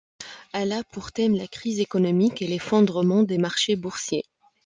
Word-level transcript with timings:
Elle 0.51 0.71
a 0.71 0.83
pour 0.83 1.11
thème 1.11 1.35
la 1.35 1.47
crise 1.47 1.79
économique 1.79 2.41
et 2.41 2.47
l'effondrement 2.47 3.21
des 3.21 3.37
marchés 3.37 3.75
boursiers. 3.75 4.23